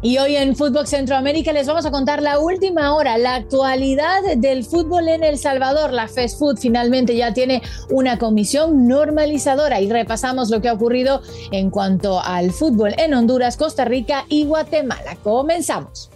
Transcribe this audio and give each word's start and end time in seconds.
Y 0.00 0.18
hoy 0.18 0.36
en 0.36 0.54
Fútbol 0.54 0.86
Centroamérica 0.86 1.52
les 1.52 1.66
vamos 1.66 1.84
a 1.84 1.90
contar 1.90 2.22
la 2.22 2.38
última 2.38 2.94
hora, 2.94 3.18
la 3.18 3.34
actualidad 3.34 4.22
del 4.36 4.64
fútbol 4.64 5.08
en 5.08 5.24
El 5.24 5.38
Salvador. 5.38 5.92
La 5.92 6.06
Fast 6.06 6.38
Food 6.38 6.58
finalmente 6.58 7.16
ya 7.16 7.32
tiene 7.32 7.62
una 7.90 8.18
comisión 8.18 8.86
normalizadora 8.86 9.80
y 9.80 9.90
repasamos 9.90 10.50
lo 10.50 10.60
que 10.60 10.68
ha 10.68 10.74
ocurrido 10.74 11.20
en 11.50 11.70
cuanto 11.70 12.20
al 12.20 12.52
fútbol 12.52 12.94
en 12.98 13.14
Honduras, 13.14 13.56
Costa 13.56 13.84
Rica 13.84 14.24
y 14.28 14.44
Guatemala. 14.44 15.16
Comenzamos. 15.22 16.10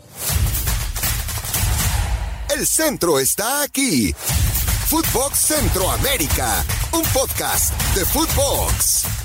El 2.54 2.66
centro 2.66 3.18
está 3.18 3.62
aquí. 3.62 4.14
Footbox 4.88 5.38
Centroamérica, 5.38 6.64
un 6.92 7.02
podcast 7.14 7.72
de 7.94 8.04
Footbox. 8.04 9.21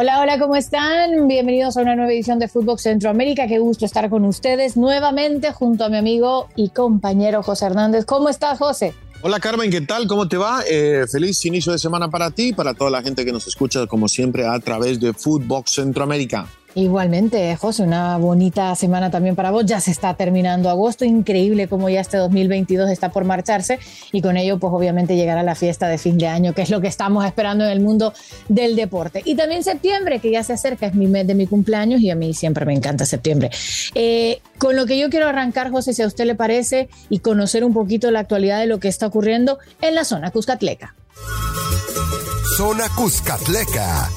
Hola, 0.00 0.20
hola, 0.20 0.38
¿cómo 0.38 0.54
están? 0.54 1.26
Bienvenidos 1.26 1.76
a 1.76 1.80
una 1.82 1.96
nueva 1.96 2.12
edición 2.12 2.38
de 2.38 2.46
Fútbol 2.46 2.78
Centroamérica. 2.78 3.48
Qué 3.48 3.58
gusto 3.58 3.84
estar 3.84 4.08
con 4.08 4.24
ustedes 4.26 4.76
nuevamente 4.76 5.52
junto 5.52 5.84
a 5.84 5.88
mi 5.88 5.96
amigo 5.96 6.48
y 6.54 6.68
compañero 6.68 7.42
José 7.42 7.66
Hernández. 7.66 8.04
¿Cómo 8.04 8.28
estás, 8.28 8.60
José? 8.60 8.94
Hola 9.22 9.40
Carmen, 9.40 9.72
¿qué 9.72 9.80
tal? 9.80 10.06
¿Cómo 10.06 10.28
te 10.28 10.36
va? 10.36 10.62
Eh, 10.70 11.04
feliz 11.10 11.44
inicio 11.46 11.72
de 11.72 11.80
semana 11.80 12.08
para 12.08 12.30
ti, 12.30 12.52
para 12.52 12.74
toda 12.74 12.92
la 12.92 13.02
gente 13.02 13.24
que 13.24 13.32
nos 13.32 13.48
escucha 13.48 13.88
como 13.88 14.06
siempre 14.06 14.46
a 14.46 14.60
través 14.60 15.00
de 15.00 15.12
Footbox 15.12 15.72
Centroamérica. 15.72 16.46
Igualmente, 16.78 17.56
José, 17.56 17.82
una 17.82 18.18
bonita 18.18 18.72
semana 18.76 19.10
también 19.10 19.34
para 19.34 19.50
vos. 19.50 19.66
Ya 19.66 19.80
se 19.80 19.90
está 19.90 20.14
terminando 20.14 20.70
agosto, 20.70 21.04
increíble 21.04 21.66
como 21.66 21.88
ya 21.88 22.00
este 22.00 22.18
2022 22.18 22.88
está 22.88 23.10
por 23.10 23.24
marcharse 23.24 23.80
y 24.12 24.22
con 24.22 24.36
ello 24.36 24.60
pues 24.60 24.72
obviamente 24.72 25.16
llegará 25.16 25.42
la 25.42 25.56
fiesta 25.56 25.88
de 25.88 25.98
fin 25.98 26.18
de 26.18 26.28
año, 26.28 26.52
que 26.52 26.62
es 26.62 26.70
lo 26.70 26.80
que 26.80 26.86
estamos 26.86 27.26
esperando 27.26 27.64
en 27.64 27.70
el 27.70 27.80
mundo 27.80 28.12
del 28.48 28.76
deporte. 28.76 29.22
Y 29.24 29.34
también 29.34 29.64
septiembre, 29.64 30.20
que 30.20 30.30
ya 30.30 30.44
se 30.44 30.52
acerca, 30.52 30.86
es 30.86 30.94
mi 30.94 31.08
mes 31.08 31.26
de 31.26 31.34
mi 31.34 31.48
cumpleaños 31.48 32.00
y 32.00 32.10
a 32.10 32.14
mí 32.14 32.32
siempre 32.32 32.64
me 32.64 32.74
encanta 32.74 33.04
septiembre. 33.06 33.50
Eh, 33.96 34.40
con 34.58 34.76
lo 34.76 34.86
que 34.86 34.96
yo 35.00 35.10
quiero 35.10 35.26
arrancar, 35.26 35.72
José, 35.72 35.94
si 35.94 36.02
a 36.02 36.06
usted 36.06 36.26
le 36.26 36.36
parece, 36.36 36.88
y 37.10 37.18
conocer 37.18 37.64
un 37.64 37.74
poquito 37.74 38.12
la 38.12 38.20
actualidad 38.20 38.60
de 38.60 38.66
lo 38.66 38.78
que 38.78 38.86
está 38.86 39.08
ocurriendo 39.08 39.58
en 39.82 39.96
la 39.96 40.04
zona 40.04 40.30
Cuscatleca. 40.30 40.94
Zona 42.56 42.84
Cuscatleca 42.94 44.08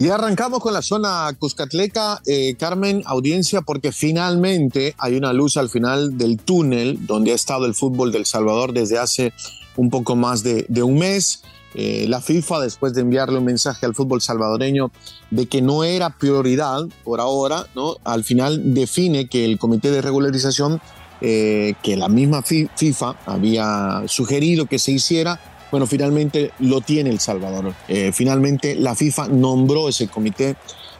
y 0.00 0.10
arrancamos 0.10 0.60
con 0.60 0.72
la 0.72 0.82
zona 0.82 1.28
Cuscatleca, 1.38 2.22
eh, 2.24 2.54
Carmen, 2.56 3.02
audiencia, 3.04 3.62
porque 3.62 3.90
finalmente 3.90 4.94
hay 4.96 5.16
una 5.16 5.32
luz 5.32 5.56
al 5.56 5.68
final 5.68 6.16
del 6.16 6.38
túnel 6.38 7.04
donde 7.06 7.32
ha 7.32 7.34
estado 7.34 7.66
el 7.66 7.74
fútbol 7.74 8.12
del 8.12 8.24
Salvador 8.24 8.72
desde 8.72 8.98
hace 8.98 9.32
un 9.76 9.90
poco 9.90 10.14
más 10.14 10.44
de, 10.44 10.66
un 10.82 10.98
mes. 10.98 11.42
Eh, 11.74 12.06
la 12.08 12.20
FIFA, 12.20 12.60
después 12.60 12.94
de 12.94 13.00
enviarle 13.00 13.38
un 13.38 13.44
mensaje 13.44 13.86
al 13.86 13.94
fútbol 13.94 14.22
salvadoreño 14.22 14.92
de 15.30 15.46
que 15.46 15.62
no 15.62 15.82
era 15.82 16.10
prioridad 16.10 16.84
por 17.02 17.20
ahora, 17.20 17.66
¿no? 17.74 17.96
al 18.04 18.22
final 18.22 18.72
define 18.74 19.28
que 19.28 19.44
el 19.44 19.58
comité 19.58 19.90
de 19.90 20.00
regularización, 20.00 20.80
eh, 21.20 21.74
que 21.82 21.96
la 21.96 22.08
misma 22.08 22.42
FIFA 22.42 23.16
había 23.26 24.04
sugerido 24.06 24.66
que 24.66 24.78
se 24.78 24.92
hiciera, 24.92 25.57
bueno, 25.70 25.86
finalmente 25.86 26.52
lo 26.58 26.80
tiene 26.80 27.10
El 27.10 27.20
Salvador. 27.20 27.74
Eh, 27.88 28.12
finalmente 28.12 28.74
la 28.74 28.94
FIFA 28.94 29.28
nombró 29.28 29.88
ese 29.88 30.08
comité 30.08 30.56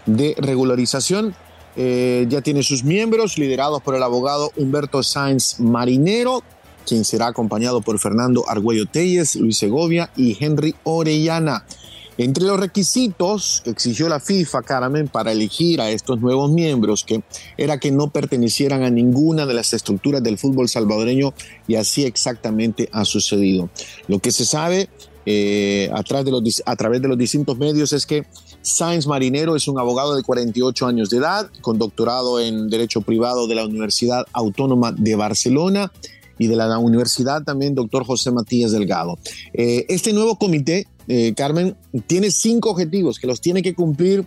de 0.07 0.35
regularización. 0.39 1.35
Eh, 1.77 2.27
ya 2.29 2.41
tiene 2.41 2.63
sus 2.63 2.83
miembros, 2.83 3.39
liderados 3.39 3.83
por 3.83 3.95
el 3.95 4.03
abogado 4.03 4.51
Humberto 4.57 5.03
Sáenz 5.03 5.61
Marinero, 5.61 6.43
quien 6.87 7.05
será 7.05 7.29
acompañado 7.29 7.83
por 7.83 7.99
Fernando 7.99 8.45
Argüello 8.49 8.87
Telles, 8.87 9.37
Luis 9.37 9.59
Segovia 9.59 10.11
y 10.17 10.37
Henry 10.43 10.75
Orellana. 10.83 11.65
Entre 12.19 12.45
los 12.45 12.59
requisitos 12.59 13.63
que 13.65 13.71
exigió 13.71 14.09
la 14.09 14.19
FIFA, 14.19 14.63
Carmen, 14.63 15.07
para 15.07 15.31
elegir 15.31 15.81
a 15.81 15.89
estos 15.91 16.21
nuevos 16.21 16.51
miembros, 16.51 17.05
que 17.05 17.23
era 17.57 17.79
que 17.79 17.93
no 17.93 18.11
pertenecieran 18.11 18.83
a 18.83 18.91
ninguna 18.91 19.47
de 19.47 19.55
las 19.55 19.73
estructuras 19.73 20.21
del 20.21 20.37
fútbol 20.37 20.69
salvadoreño, 20.69 21.33
y 21.69 21.77
así 21.77 22.05
exactamente 22.05 22.89
ha 22.93 23.05
sucedido. 23.05 23.71
Lo 24.09 24.19
que 24.19 24.33
se 24.33 24.45
sabe 24.45 24.89
eh, 25.27 25.91
a, 25.95 26.03
través 26.03 26.25
de 26.25 26.33
los, 26.33 26.63
a 26.67 26.75
través 26.75 27.01
de 27.03 27.07
los 27.07 27.17
distintos 27.17 27.57
medios 27.57 27.93
es 27.93 28.05
que 28.05 28.27
Sainz 28.63 29.07
Marinero 29.07 29.55
es 29.55 29.69
un 29.69 29.79
abogado 29.79 30.17
de 30.17 30.25
48 30.25 30.87
años 30.87 31.11
de 31.11 31.19
edad, 31.19 31.49
con 31.61 31.79
doctorado 31.79 32.41
en 32.41 32.69
Derecho 32.69 33.01
Privado 33.03 33.47
de 33.47 33.55
la 33.55 33.65
Universidad 33.65 34.27
Autónoma 34.33 34.91
de 34.91 35.15
Barcelona 35.15 35.93
y 36.37 36.49
de 36.49 36.57
la 36.57 36.79
Universidad 36.79 37.43
también 37.45 37.75
doctor 37.75 38.05
José 38.05 38.33
Matías 38.33 38.73
Delgado. 38.73 39.19
Eh, 39.53 39.87
este 39.89 40.13
nuevo 40.13 40.37
comité 40.37 40.87
eh, 41.09 41.33
Carmen, 41.35 41.75
tiene 42.07 42.31
cinco 42.31 42.71
objetivos 42.71 43.19
que 43.19 43.27
los 43.27 43.41
tiene 43.41 43.63
que 43.63 43.75
cumplir 43.75 44.27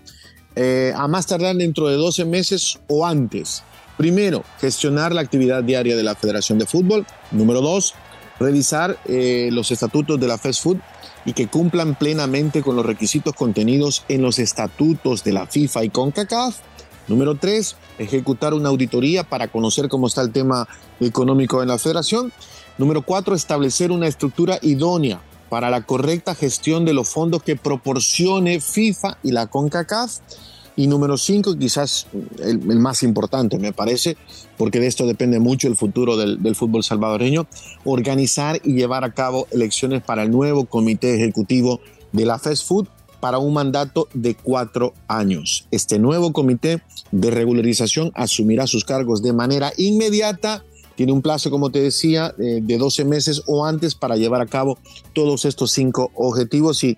eh, 0.56 0.92
a 0.96 1.08
más 1.08 1.28
tardar 1.28 1.56
dentro 1.56 1.88
de 1.88 1.96
12 1.96 2.26
meses 2.26 2.80
o 2.88 3.06
antes. 3.06 3.64
Primero, 3.98 4.44
gestionar 4.60 5.14
la 5.14 5.22
actividad 5.22 5.64
diaria 5.64 5.96
de 5.96 6.04
la 6.04 6.16
Federación 6.16 6.58
de 6.58 6.66
Fútbol. 6.66 7.06
Número 7.30 7.62
dos, 7.62 7.94
revisar 8.40 8.98
eh, 9.06 9.50
los 9.52 9.70
estatutos 9.70 10.20
de 10.20 10.28
la 10.28 10.40
Fast 10.40 10.64
Food 10.64 10.78
y 11.24 11.34
que 11.34 11.48
cumplan 11.48 11.94
plenamente 11.94 12.64
con 12.64 12.76
los 12.76 12.86
requisitos 12.86 13.36
contenidos 13.36 14.04
en 14.10 14.24
los 14.24 14.40
estatutos 14.40 15.24
de 15.24 15.34
la 15.34 15.46
FIFA 15.46 15.84
y 15.84 15.90
CONCACAF. 15.90 16.58
Número 17.08 17.36
tres, 17.36 17.76
ejecutar 18.00 18.56
una 18.56 18.70
auditoría 18.70 19.24
para 19.24 19.50
conocer 19.50 19.88
cómo 19.88 20.08
está 20.08 20.22
el 20.22 20.32
tema 20.32 20.68
económico 21.00 21.62
en 21.62 21.68
la 21.68 21.78
federación. 21.78 22.34
Número 22.80 23.04
cuatro, 23.04 23.36
establecer 23.36 23.92
una 23.92 24.08
estructura 24.08 24.58
idónea 24.64 25.22
para 25.52 25.70
la 25.70 25.82
correcta 25.82 26.34
gestión 26.34 26.86
de 26.86 26.94
los 26.94 27.10
fondos 27.10 27.44
que 27.44 27.58
proporcione 27.58 28.62
FIFA 28.62 29.18
y 29.22 29.32
la 29.32 29.48
CONCACAF. 29.48 30.20
Y 30.78 30.88
número 30.88 31.18
cinco, 31.18 31.58
quizás 31.58 32.08
el, 32.42 32.60
más 32.80 33.04
importante, 33.04 33.60
me 33.60 33.74
parece, 33.74 34.16
porque 34.58 34.80
de 34.80 34.88
esto 34.88 35.06
depende 35.06 35.42
mucho 35.42 35.68
el 35.68 35.76
futuro 35.76 36.16
del, 36.16 36.56
fútbol 36.56 36.86
salvadoreño, 36.86 37.48
organizar 37.84 38.62
y 38.64 38.76
llevar 38.76 39.04
a 39.04 39.14
cabo 39.14 39.46
elecciones 39.52 40.02
para 40.02 40.24
el 40.24 40.32
nuevo 40.32 40.64
comité 40.64 41.16
ejecutivo 41.16 41.82
de 42.14 42.26
la 42.26 42.40
Fast 42.40 42.66
Food 42.66 42.88
para 43.20 43.38
un 43.38 43.54
mandato 43.54 44.08
de 44.14 44.36
cuatro 44.36 44.94
años. 45.10 45.68
Este 45.70 46.00
nuevo 46.00 46.32
comité 46.32 46.82
de 47.12 47.30
regularización 47.30 48.14
asumirá 48.16 48.68
sus 48.68 48.86
cargos 48.86 49.22
de 49.22 49.34
manera 49.34 49.74
inmediata 49.76 50.64
tiene 51.02 51.14
un 51.14 51.24
plazo, 51.24 51.50
como 51.50 51.72
te 51.72 51.82
decía, 51.82 52.36
eh, 52.38 52.60
de 52.62 52.78
12 52.78 53.06
meses 53.06 53.42
o 53.48 53.66
antes 53.66 53.96
para 53.96 54.18
llevar 54.18 54.40
a 54.40 54.46
cabo 54.46 54.78
todos 55.14 55.46
estos 55.46 55.72
cinco 55.72 56.12
objetivos 56.14 56.84
y, 56.84 56.96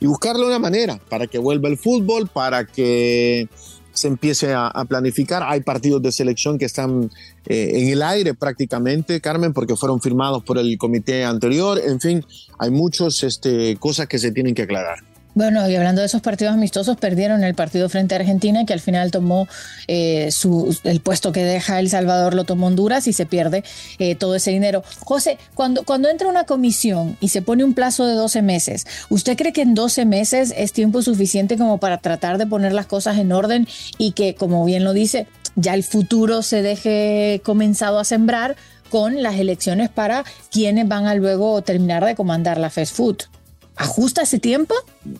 y 0.00 0.06
buscarle 0.06 0.44
una 0.44 0.58
manera 0.58 0.98
para 1.08 1.28
que 1.28 1.38
vuelva 1.38 1.68
el 1.68 1.78
fútbol, 1.78 2.26
para 2.26 2.66
que 2.66 3.48
se 3.92 4.08
empiece 4.08 4.52
a, 4.52 4.84
planificar. 4.88 5.44
Hay 5.46 5.60
partidos 5.60 6.02
de 6.02 6.10
selección 6.10 6.58
que 6.58 6.64
están 6.64 7.08
eh, 7.46 7.70
en 7.74 7.88
el 7.88 8.02
aire 8.02 8.34
prácticamente, 8.34 9.20
Carmen, 9.20 9.52
porque 9.52 9.76
fueron 9.76 10.00
firmados 10.00 10.42
por 10.42 10.58
el 10.58 10.76
comité 10.76 11.24
anterior. 11.24 11.78
En 11.78 12.00
fin, 12.00 12.26
hay 12.58 12.72
muchas 12.72 13.22
este, 13.22 13.76
cosas 13.76 14.08
que 14.08 14.18
se 14.18 14.32
tienen 14.32 14.56
que 14.56 14.62
aclarar. 14.62 15.04
Bueno, 15.36 15.68
y 15.68 15.76
hablando 15.76 16.00
de 16.00 16.06
esos 16.06 16.22
partidos 16.22 16.54
amistosos, 16.54 16.96
perdieron 16.96 17.44
el 17.44 17.54
partido 17.54 17.90
frente 17.90 18.14
a 18.14 18.18
Argentina, 18.18 18.64
que 18.64 18.72
al 18.72 18.80
final 18.80 19.10
tomó 19.10 19.46
eh, 19.86 20.30
su, 20.32 20.74
el 20.82 21.00
puesto 21.00 21.30
que 21.30 21.44
deja 21.44 21.78
El 21.78 21.90
Salvador, 21.90 22.32
lo 22.32 22.44
tomó 22.44 22.68
Honduras 22.68 23.06
y 23.06 23.12
se 23.12 23.26
pierde 23.26 23.62
eh, 23.98 24.14
todo 24.14 24.34
ese 24.34 24.50
dinero. 24.50 24.82
José, 25.00 25.36
cuando, 25.52 25.82
cuando 25.82 26.08
entra 26.08 26.28
una 26.28 26.44
comisión 26.44 27.18
y 27.20 27.28
se 27.28 27.42
pone 27.42 27.64
un 27.64 27.74
plazo 27.74 28.06
de 28.06 28.14
12 28.14 28.40
meses, 28.40 28.86
¿usted 29.10 29.36
cree 29.36 29.52
que 29.52 29.60
en 29.60 29.74
12 29.74 30.06
meses 30.06 30.54
es 30.56 30.72
tiempo 30.72 31.02
suficiente 31.02 31.58
como 31.58 31.76
para 31.76 31.98
tratar 31.98 32.38
de 32.38 32.46
poner 32.46 32.72
las 32.72 32.86
cosas 32.86 33.18
en 33.18 33.30
orden 33.30 33.68
y 33.98 34.12
que, 34.12 34.36
como 34.36 34.64
bien 34.64 34.84
lo 34.84 34.94
dice, 34.94 35.26
ya 35.54 35.74
el 35.74 35.84
futuro 35.84 36.40
se 36.40 36.62
deje 36.62 37.42
comenzado 37.44 37.98
a 37.98 38.04
sembrar 38.04 38.56
con 38.88 39.22
las 39.22 39.34
elecciones 39.34 39.90
para 39.90 40.24
quienes 40.50 40.88
van 40.88 41.04
a 41.04 41.14
luego 41.14 41.60
terminar 41.60 42.06
de 42.06 42.14
comandar 42.14 42.56
la 42.56 42.70
fast 42.70 42.96
food? 42.96 43.35
¿Ajusta 43.76 44.22
ese 44.22 44.38
tiempo? 44.38 44.74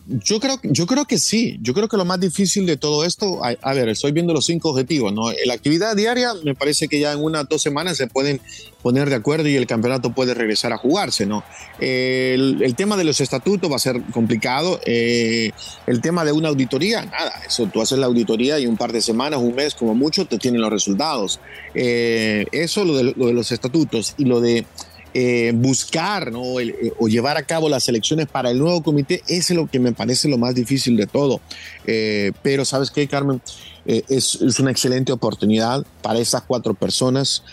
Yo 0.07 0.39
creo, 0.39 0.59
yo 0.63 0.87
creo 0.87 1.05
que 1.05 1.19
sí. 1.19 1.59
Yo 1.61 1.75
creo 1.75 1.87
que 1.87 1.95
lo 1.95 2.05
más 2.05 2.19
difícil 2.19 2.65
de 2.65 2.75
todo 2.75 3.05
esto, 3.05 3.39
a, 3.43 3.73
ver, 3.73 3.87
estoy 3.89 4.11
viendo 4.11 4.33
los 4.33 4.45
cinco 4.45 4.71
objetivos, 4.71 5.13
¿no? 5.13 5.31
La 5.45 5.53
actividad 5.53 5.95
diaria 5.95 6.33
me 6.43 6.55
parece 6.55 6.87
que 6.87 6.99
ya 6.99 7.13
en 7.13 7.23
unas 7.23 7.47
dos 7.47 7.61
semanas 7.61 7.97
se 7.97 8.07
pueden 8.07 8.41
poner 8.81 9.09
de 9.09 9.15
acuerdo 9.15 9.47
y 9.47 9.55
el 9.55 9.67
campeonato 9.67 10.11
puede 10.11 10.33
regresar 10.33 10.73
a 10.73 10.77
jugarse, 10.77 11.25
¿no? 11.25 11.43
el, 11.79 12.73
tema 12.75 12.97
de 12.97 13.03
los 13.03 13.21
estatutos 13.21 13.71
va 13.71 13.75
a 13.75 13.79
ser 13.79 14.01
complicado. 14.11 14.79
Eh, 14.85 15.51
el 15.85 16.01
tema 16.01 16.25
de 16.25 16.31
una 16.31 16.49
auditoría, 16.49 17.05
nada, 17.05 17.33
eso 17.45 17.67
tú 17.67 17.81
haces 17.81 17.99
la 17.99 18.07
auditoría 18.07 18.59
y 18.59 18.65
un 18.65 18.77
par 18.77 18.91
de 18.91 19.01
semanas, 19.01 19.39
un 19.39 19.53
mes 19.53 19.75
como 19.75 19.93
mucho, 19.93 20.25
te 20.25 20.37
tienen 20.37 20.61
los 20.61 20.71
resultados. 20.71 21.39
Eh, 21.75 22.45
eso, 22.51 22.85
lo 22.85 22.97
de, 22.97 23.13
lo 23.15 23.27
de 23.27 23.33
los 23.33 23.51
estatutos 23.51 24.15
y 24.17 24.25
lo 24.25 24.41
de 24.41 24.65
eh, 25.19 25.51
buscar 25.51 26.31
eh, 26.31 26.93
o 26.99 27.07
llevar 27.07 27.37
a 27.37 27.41
cabo 27.41 27.69
las 27.69 27.87
elecciones 27.89 28.27
para 28.27 28.51
el 28.51 28.59
nuevo 28.59 28.83
comité 28.83 29.23
es 29.27 29.49
lo 29.49 29.65
que 29.65 29.79
me 29.79 29.91
parece 29.91 30.29
lo 30.29 30.37
más 30.37 30.53
difícil 30.53 30.95
de 30.95 31.07
todo. 31.07 31.41
Eh, 31.87 32.33
pero 32.43 32.65
sabes 32.65 32.91
qué, 32.91 33.07
Carmen, 33.07 33.41
es, 33.87 34.59
una 34.59 34.69
excelente 34.69 35.11
oportunidad 35.11 35.83
para 36.03 36.19
esas 36.19 36.43
cuatro 36.43 36.75
personas. 36.75 37.43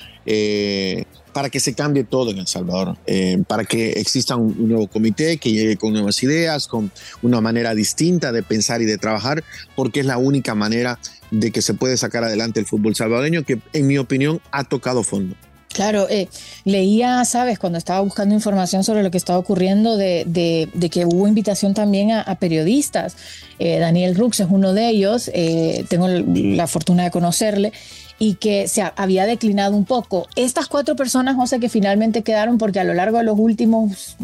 para 1.32 1.49
que 1.49 1.58
se 1.58 1.72
cambie 1.75 2.05
todo 2.05 2.32
en 2.32 2.38
El 2.38 2.46
Salvador, 2.46 2.99
para 3.46 3.64
que 3.64 3.93
exista 3.93 4.37
un, 4.37 4.69
nuevo 4.69 4.87
comité 4.87 5.38
que 5.38 5.50
llegue 5.50 5.78
con 5.78 5.94
nuevas 5.94 6.22
ideas, 6.22 6.69
con 6.69 6.93
una 7.22 7.40
manera 7.40 7.75
distinta 7.75 8.31
de 8.31 8.43
pensar 8.43 8.82
y 8.82 8.84
de 8.84 8.99
trabajar, 8.99 9.43
porque 9.75 10.00
es 10.00 10.06
la 10.06 10.19
única 10.19 10.55
manera 10.55 10.99
de 11.31 11.50
que 11.50 11.62
se 11.62 11.72
puede 11.72 11.96
sacar 11.96 12.25
adelante 12.25 12.61
el 12.61 12.66
fútbol 12.66 12.94
salvadoreño, 12.94 13.43
que 13.43 13.58
en 13.72 13.87
mi 13.87 13.96
opinión 13.96 14.43
ha 14.52 14.64
tocado 14.64 15.02
fondo. 15.02 15.34
Claro, 15.75 16.06
eh, 16.09 16.29
leía, 16.65 17.25
sabes, 17.25 17.59
cuando 17.59 17.79
estaba 17.79 18.00
buscando 18.00 18.32
información 18.32 18.85
sobre 18.85 19.03
lo 19.03 19.11
que 19.11 19.19
estaba 19.19 19.41
ocurriendo, 19.41 19.97
de, 19.97 20.25
de, 20.73 20.88
que 20.88 21.05
hubo 21.05 21.26
invitación 21.26 21.75
también 21.75 22.12
a, 22.12 22.32
periodistas. 22.37 23.17
Eh, 23.59 23.81
Daniel 23.81 24.15
Rux 24.15 24.38
es 24.38 24.47
uno 24.49 24.73
de 24.73 24.88
ellos, 24.88 25.29
eh, 25.35 25.85
tengo 25.88 26.06
la 26.06 26.69
fortuna 26.69 27.03
de 27.03 27.11
conocerle, 27.11 27.73
y 28.19 28.34
que 28.34 28.69
se 28.69 28.82
había 28.96 29.26
declinado 29.26 29.76
un 29.76 29.84
poco. 29.84 30.28
Estas 30.37 30.69
cuatro 30.69 30.96
personas, 30.96 31.37
José, 31.37 31.61
que 31.61 31.69
finalmente 31.69 32.22
quedaron 32.22 32.58
porque 32.58 32.81
a 32.81 32.84
lo 32.84 32.94
largo 32.94 33.19
de 33.19 33.25
los 33.25 33.38
últimos 33.38 34.16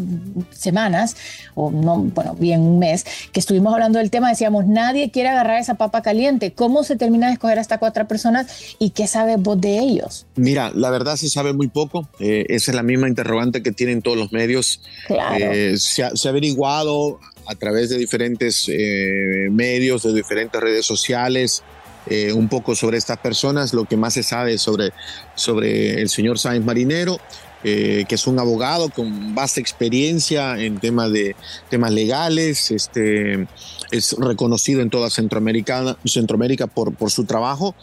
semanas, 0.51 1.15
o 1.55 1.71
no, 1.71 1.97
bueno, 1.97 2.35
bien 2.35 2.61
un 2.61 2.79
mes, 2.79 3.05
que 3.31 3.39
estuvimos 3.39 3.73
hablando 3.73 3.99
del 3.99 4.09
tema, 4.09 4.29
decíamos, 4.29 4.65
nadie 4.67 5.11
quiere 5.11 5.29
agarrar 5.29 5.59
esa 5.59 5.75
papa 5.75 6.01
caliente. 6.01 6.53
¿Cómo 6.53 6.83
se 6.83 6.95
termina 6.95 7.27
de 7.27 7.33
escoger 7.33 7.57
a 7.57 7.61
estas 7.61 7.79
cuatro 7.79 8.07
personas 8.07 8.75
y 8.79 8.91
qué 8.91 9.07
sabe 9.07 9.35
vos 9.37 9.59
de 9.59 9.79
ellos? 9.79 10.25
Mira, 10.35 10.71
la 10.73 10.89
verdad 10.89 11.15
se 11.15 11.29
sabe 11.29 11.53
muy 11.53 11.67
poco. 11.67 12.07
Eh, 12.19 12.45
esa 12.49 12.71
es 12.71 12.75
la 12.75 12.83
misma 12.83 13.07
interrogante 13.07 13.61
que 13.61 13.71
tienen 13.71 14.01
todos 14.01 14.17
los 14.17 14.31
medios. 14.31 14.81
Claro. 15.07 15.45
Eh, 15.51 15.77
se, 15.77 16.03
ha, 16.03 16.11
averiguado 16.29 17.19
a 17.45 17.55
través 17.55 17.89
de 17.89 17.97
diferentes 17.97 18.69
eh, 18.69 19.49
medios, 19.51 20.03
de 20.03 20.13
diferentes 20.13 20.61
redes 20.61 20.85
sociales, 20.85 21.63
eh, 22.07 22.33
un 22.33 22.49
poco 22.49 22.75
sobre 22.75 22.97
estas 22.97 23.19
personas, 23.19 23.73
lo 23.73 23.85
que 23.85 23.97
más 23.97 24.15
se 24.15 24.23
sabe 24.23 24.57
sobre, 24.57 24.91
sobre 25.35 26.01
el 26.01 26.09
señor 26.09 26.39
Sáenz 26.39 26.65
Marinero, 26.65 27.19
eh, 27.63 28.05
que 28.09 28.15
es 28.15 28.25
un 28.25 28.39
abogado 28.39 28.89
con 28.89 29.35
vasta 29.35 29.59
experiencia 29.59 30.59
en 30.59 30.79
temas 30.79 31.11
de 31.11 31.35
temas 31.69 31.91
legales, 31.91 32.71
este, 32.71 33.45
es 33.91 34.15
reconocido 34.17 34.81
en 34.81 34.89
toda 34.89 35.11
Centroamérica, 35.11 35.95
Centroamérica 36.05 36.65
por, 36.65 37.11
su 37.11 37.25
trabajo. 37.25 37.75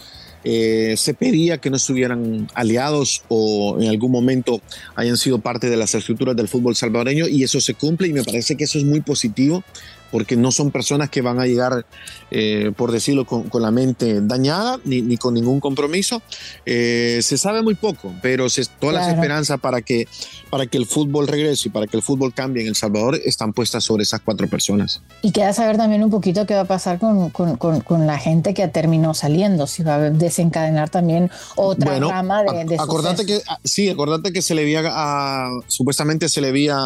Eh, 0.43 0.95
se 0.97 1.15
pedía 1.15 1.59
que 1.59 1.71
no 1.71 1.77
estuvieran 1.77 2.49
aliados 2.55 3.23
o 3.29 3.77
en 3.81 3.89
algún 3.89 4.11
momento 4.11 4.61
hayan 4.95 5.17
sido 5.17 5.41
parte 5.41 5.69
de 5.69 5.77
las 5.77 5.95
estructuras 5.95 6.37
del 6.37 6.49
fútbol 6.49 6.77
salvadoreño 6.77 7.27
y 7.27 7.43
eso 7.43 7.61
se 7.61 7.75
cumple 7.75 8.09
y 8.09 8.13
me 8.13 8.23
parece 8.23 8.57
que 8.57 8.65
eso 8.65 8.79
es 8.79 8.85
muy 8.85 9.01
positivo 9.01 9.65
porque 10.11 10.37
no 10.37 10.53
son 10.53 10.71
personas 10.71 11.11
que 11.11 11.23
van 11.23 11.41
a 11.41 11.47
llegar, 11.47 11.87
eh, 12.31 12.73
por 12.77 12.93
decirlo, 12.93 13.25
con, 13.25 13.49
la 13.61 13.71
mente 13.71 14.21
dañada 14.21 14.79
ni, 14.85 15.17
con 15.17 15.35
ningún 15.35 15.61
compromiso. 15.61 16.23
Eh, 16.65 17.21
se 17.23 17.39
sabe 17.39 17.63
muy 17.63 17.75
poco, 17.75 18.15
pero 18.23 18.49
se, 18.49 18.65
todas 18.79 18.95
las 18.95 19.09
esperanzas 19.09 19.59
para 19.61 19.83
que, 19.83 20.07
para 20.51 20.67
que 20.67 20.79
el 20.79 20.87
fútbol 20.87 21.27
regrese 21.27 21.69
y 21.69 21.71
para 21.71 21.87
que 21.87 21.97
el 21.97 22.03
fútbol 22.03 22.33
cambie 22.33 22.63
en 22.63 22.69
El 22.69 22.77
Salvador 22.77 23.21
están 23.25 23.53
puestas 23.53 23.85
sobre 23.85 24.03
esas 24.03 24.21
cuatro 24.21 24.49
personas. 24.49 25.03
Y 25.23 25.33
queda 25.33 25.53
saber 25.53 25.77
también 25.77 26.03
un 26.03 26.11
poquito 26.11 26.47
qué 26.47 26.55
va 26.55 26.61
a 26.61 26.65
pasar 26.65 26.99
con, 26.99 27.31
con, 27.31 28.07
la 28.07 28.19
gente 28.19 28.55
que 28.55 28.69
terminó 28.69 29.13
saliendo, 29.13 29.67
si 29.67 29.83
va 29.83 29.97
a 29.97 30.11
desencadenar 30.11 30.89
también 30.89 31.31
otra 31.57 31.99
rama 31.99 32.43
de, 32.43 32.77
acordate 32.79 33.27
que 33.27 33.41
ah, 33.49 33.59
Sí, 33.65 33.89
acordate 33.89 34.33
que 34.33 34.43
se 34.43 34.55
le 34.55 34.63
había, 34.63 34.83
a, 34.85 35.51
supuestamente 35.67 36.29
se 36.29 36.41
le 36.41 36.49
había, 36.49 36.79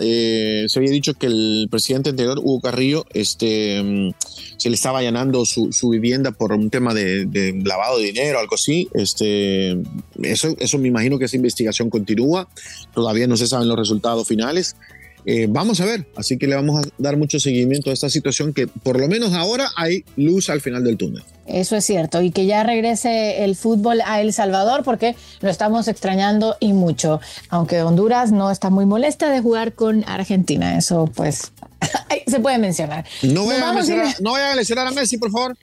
eh, 0.00 0.66
se 0.68 0.78
había 0.78 0.90
dicho 0.90 1.14
que 1.14 1.26
el 1.26 1.68
presidente 1.70 2.10
anterior, 2.10 2.38
Hugo 2.38 2.60
Carrillo, 2.60 3.06
este, 3.12 3.82
mm, 3.82 4.14
se 4.56 4.68
le 4.70 4.74
estaba 4.74 5.00
allanando 5.00 5.44
su, 5.44 5.70
vivienda 5.90 6.32
por 6.32 6.52
un 6.52 6.70
tema 6.70 6.94
de, 6.94 7.60
lavado 7.64 7.98
de 7.98 8.06
dinero, 8.06 8.38
algo 8.38 8.54
así. 8.54 8.88
Este, 8.94 9.76
eso, 10.22 10.54
eso 10.58 10.78
me 10.78 10.88
imagino 10.88 11.18
que 11.18 11.26
esa 11.26 11.36
investigación 11.36 11.90
continúa. 11.90 12.48
Todavía 12.94 13.26
no 13.26 13.36
se 13.36 13.46
saben 13.46 13.68
los 13.68 13.78
resultados 13.78 14.26
finales. 14.26 14.76
Eh, 15.24 15.46
vamos 15.48 15.80
a 15.80 15.84
ver, 15.84 16.06
así 16.16 16.38
que 16.38 16.46
le 16.46 16.54
vamos 16.54 16.82
a 16.84 16.88
dar 16.96 17.16
mucho 17.16 17.38
seguimiento 17.38 17.90
a 17.90 17.92
esta 17.92 18.08
situación 18.08 18.54
que 18.54 18.66
por 18.66 18.98
lo 18.98 19.08
menos 19.08 19.34
ahora 19.34 19.70
hay 19.76 20.04
luz 20.16 20.48
al 20.48 20.60
final 20.60 20.84
del 20.84 20.96
túnel. 20.96 21.22
Eso 21.48 21.76
es 21.76 21.84
cierto, 21.84 22.20
y 22.20 22.30
que 22.30 22.46
ya 22.46 22.62
regrese 22.62 23.44
el 23.44 23.56
fútbol 23.56 24.02
a 24.04 24.20
El 24.20 24.32
Salvador 24.32 24.84
porque 24.84 25.16
lo 25.40 25.48
estamos 25.48 25.88
extrañando 25.88 26.56
y 26.60 26.74
mucho, 26.74 27.20
aunque 27.48 27.82
Honduras 27.82 28.32
no 28.32 28.50
está 28.50 28.68
muy 28.68 28.84
molesta 28.84 29.30
de 29.30 29.40
jugar 29.40 29.72
con 29.72 30.04
Argentina, 30.06 30.76
eso 30.76 31.10
pues 31.14 31.52
se 32.26 32.40
puede 32.40 32.58
mencionar. 32.58 33.06
No 33.22 33.46
vayan, 33.46 33.62
a 33.62 33.72
lesionar, 33.72 34.14
no 34.20 34.34
a 34.34 34.54
lesionar 34.54 34.86
a 34.86 34.90
Messi, 34.90 35.16
por 35.16 35.30
favor. 35.30 35.56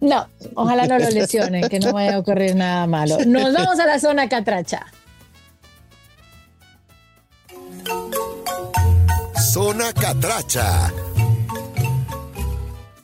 No, 0.00 0.26
ojalá 0.54 0.86
no 0.86 0.98
lo 0.98 1.10
lesionen, 1.10 1.68
que 1.68 1.78
no 1.78 1.92
vaya 1.92 2.16
a 2.16 2.18
ocurrir 2.18 2.56
nada 2.56 2.86
malo. 2.86 3.18
Nos 3.26 3.52
vamos 3.52 3.78
a 3.78 3.86
la 3.86 4.00
zona 4.00 4.28
catracha. 4.28 4.86
Zona 9.52 9.92
Catracha. 9.92 10.92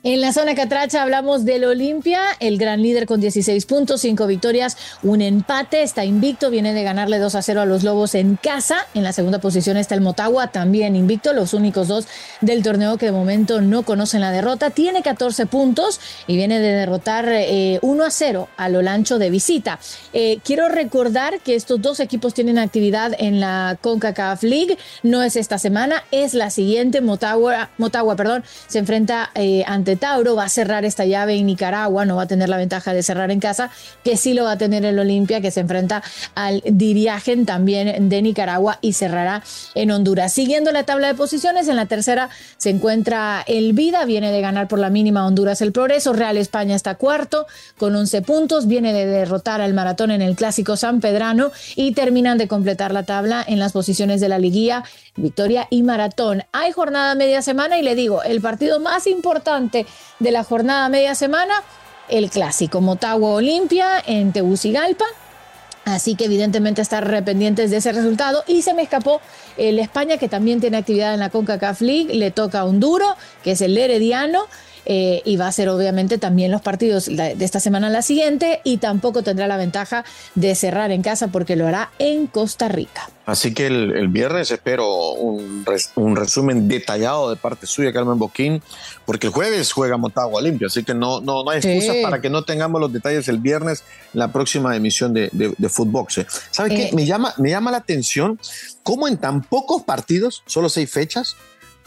En 0.09 0.21
la 0.21 0.31
zona 0.31 0.55
catracha 0.55 1.03
hablamos 1.03 1.43
del 1.43 1.65
Olimpia, 1.65 2.21
el 2.39 2.57
gran 2.57 2.81
líder 2.81 3.05
con 3.07 3.19
16 3.19 3.65
puntos, 3.65 3.99
5 3.99 4.25
victorias, 4.25 4.77
un 5.03 5.21
empate, 5.21 5.83
está 5.83 6.05
invicto, 6.05 6.49
viene 6.49 6.71
de 6.73 6.81
ganarle 6.81 7.19
2 7.19 7.35
a 7.35 7.41
0 7.41 7.59
a 7.59 7.65
los 7.65 7.83
Lobos 7.83 8.15
en 8.15 8.37
casa. 8.37 8.87
En 8.93 9.03
la 9.03 9.11
segunda 9.11 9.39
posición 9.39 9.75
está 9.75 9.95
el 9.95 9.99
Motagua, 9.99 10.47
también 10.47 10.95
invicto, 10.95 11.33
los 11.33 11.53
únicos 11.53 11.89
dos 11.89 12.07
del 12.39 12.63
torneo 12.63 12.97
que 12.97 13.07
de 13.07 13.11
momento 13.11 13.59
no 13.59 13.83
conocen 13.83 14.21
la 14.21 14.31
derrota. 14.31 14.69
Tiene 14.69 15.01
14 15.01 15.45
puntos 15.45 15.99
y 16.25 16.37
viene 16.37 16.61
de 16.61 16.71
derrotar 16.71 17.25
1 17.25 17.33
eh, 17.33 17.79
a 17.81 18.09
0 18.09 18.47
a 18.55 18.69
lo 18.69 18.81
lancho 18.81 19.19
de 19.19 19.29
visita. 19.29 19.77
Eh, 20.13 20.39
quiero 20.41 20.69
recordar 20.69 21.41
que 21.41 21.55
estos 21.55 21.81
dos 21.81 21.99
equipos 21.99 22.33
tienen 22.33 22.59
actividad 22.59 23.11
en 23.19 23.41
la 23.41 23.77
CONCACAF 23.81 24.43
League, 24.43 24.77
no 25.03 25.21
es 25.21 25.35
esta 25.35 25.57
semana, 25.57 26.05
es 26.11 26.33
la 26.33 26.49
siguiente. 26.49 27.01
Motagua, 27.01 27.71
Motagua 27.77 28.15
perdón, 28.15 28.45
se 28.67 28.79
enfrenta 28.79 29.31
eh, 29.35 29.65
ante 29.67 29.96
Tauro 29.97 30.35
va 30.35 30.45
a 30.45 30.49
cerrar 30.49 30.85
esta 30.85 31.05
llave 31.05 31.35
en 31.35 31.45
Nicaragua, 31.45 32.05
no 32.05 32.15
va 32.15 32.23
a 32.23 32.27
tener 32.27 32.49
la 32.49 32.57
ventaja 32.57 32.93
de 32.93 33.03
cerrar 33.03 33.31
en 33.31 33.39
casa, 33.39 33.69
que 34.03 34.17
sí 34.17 34.33
lo 34.33 34.45
va 34.45 34.53
a 34.53 34.57
tener 34.57 34.85
el 34.85 34.97
Olimpia, 34.97 35.41
que 35.41 35.51
se 35.51 35.61
enfrenta 35.61 36.03
al 36.35 36.61
Diriagen 36.65 37.45
también 37.45 38.09
de 38.09 38.21
Nicaragua 38.21 38.79
y 38.81 38.93
cerrará 38.93 39.43
en 39.75 39.91
Honduras. 39.91 40.33
Siguiendo 40.33 40.71
la 40.71 40.83
tabla 40.83 41.07
de 41.07 41.15
posiciones, 41.15 41.67
en 41.67 41.75
la 41.75 41.85
tercera 41.85 42.29
se 42.57 42.69
encuentra 42.69 43.43
el 43.47 43.73
Vida, 43.73 44.05
viene 44.05 44.31
de 44.31 44.41
ganar 44.41 44.67
por 44.67 44.79
la 44.79 44.89
mínima 44.89 45.25
Honduras 45.25 45.61
el 45.61 45.71
Progreso, 45.71 46.13
Real 46.13 46.37
España 46.37 46.75
está 46.75 46.95
cuarto 46.95 47.47
con 47.77 47.95
11 47.95 48.21
puntos, 48.21 48.67
viene 48.67 48.93
de 48.93 49.05
derrotar 49.05 49.61
al 49.61 49.73
Maratón 49.73 50.11
en 50.11 50.21
el 50.21 50.35
Clásico 50.35 50.77
San 50.77 50.99
Pedrano 50.99 51.51
y 51.75 51.93
terminan 51.93 52.37
de 52.37 52.47
completar 52.47 52.91
la 52.91 53.03
tabla 53.03 53.43
en 53.47 53.59
las 53.59 53.71
posiciones 53.71 54.21
de 54.21 54.29
la 54.29 54.39
liguilla 54.39 54.83
Victoria 55.15 55.67
y 55.69 55.83
Maratón. 55.83 56.43
Hay 56.51 56.71
jornada 56.71 57.15
media 57.15 57.41
semana 57.41 57.79
y 57.79 57.81
le 57.81 57.95
digo, 57.95 58.21
el 58.23 58.39
partido 58.39 58.79
más 58.79 59.07
importante 59.07 59.86
de 60.19 60.31
la 60.31 60.43
jornada 60.43 60.89
media 60.89 61.15
semana, 61.15 61.63
el 62.09 62.29
clásico 62.29 62.81
Motagua 62.81 63.31
Olimpia 63.31 64.01
en 64.05 64.31
Tegucigalpa. 64.31 65.05
Así 65.85 66.15
que 66.15 66.25
evidentemente 66.25 66.81
estar 66.81 67.23
pendientes 67.23 67.71
de 67.71 67.77
ese 67.77 67.93
resultado. 67.93 68.43
Y 68.45 68.61
se 68.61 68.73
me 68.73 68.81
escapó 68.81 69.21
el 69.55 69.79
España, 69.79 70.17
que 70.17 70.27
también 70.27 70.59
tiene 70.59 70.77
actividad 70.77 71.13
en 71.13 71.21
la 71.21 71.29
CONCACAF 71.29 71.79
League. 71.79 72.13
Le 72.13 72.29
toca 72.29 72.59
a 72.59 72.65
Honduro, 72.65 73.15
que 73.41 73.51
es 73.51 73.61
el 73.61 73.77
Herediano. 73.77 74.47
Eh, 74.89 75.21
y 75.25 75.35
va 75.35 75.47
a 75.47 75.51
ser 75.51 75.67
obviamente 75.67 76.17
también 76.17 76.49
los 76.49 76.61
partidos 76.61 77.07
de 77.07 77.35
esta 77.39 77.59
semana 77.59 77.89
la 77.89 78.01
siguiente 78.01 78.61
y 78.63 78.77
tampoco 78.77 79.21
tendrá 79.21 79.45
la 79.45 79.57
ventaja 79.57 80.05
de 80.33 80.55
cerrar 80.55 80.91
en 80.91 81.01
casa 81.01 81.27
porque 81.27 81.57
lo 81.57 81.67
hará 81.67 81.91
en 81.99 82.25
Costa 82.27 82.69
Rica. 82.69 83.09
Así 83.25 83.53
que 83.53 83.67
el, 83.67 84.07
viernes 84.07 84.49
espero 84.49 85.11
un, 85.11 85.65
resumen 86.15 86.69
detallado 86.69 87.29
de 87.29 87.35
parte 87.35 87.67
suya, 87.67 87.91
Carmen 87.91 88.17
Boquín, 88.17 88.63
porque 89.05 89.27
el 89.27 89.33
jueves 89.33 89.73
juega 89.73 89.97
Motagua 89.97 90.41
limpio, 90.41 90.67
así 90.67 90.85
que 90.85 90.93
no, 90.93 91.19
no, 91.19 91.43
no 91.43 91.51
hay 91.51 91.59
excusa 91.59 91.91
para 92.01 92.21
que 92.21 92.29
no 92.29 92.43
tengamos 92.43 92.79
los 92.79 92.93
detalles 92.93 93.27
el 93.27 93.39
viernes 93.39 93.83
en 94.13 94.21
la 94.21 94.31
próxima 94.31 94.73
emisión 94.77 95.13
de, 95.13 95.29
de, 95.33 95.53
de 95.57 95.69
Footbox. 95.69 96.21
¿Sabe 96.51 96.69
qué? 96.69 96.83
Eh, 96.85 96.91
me 96.93 97.05
llama, 97.05 97.33
me 97.37 97.49
llama 97.49 97.71
la 97.71 97.77
atención 97.77 98.39
cómo 98.83 99.09
en 99.09 99.17
tan 99.17 99.41
pocos 99.41 99.83
partidos, 99.83 100.43
solo 100.45 100.69
seis 100.69 100.89
fechas, 100.89 101.35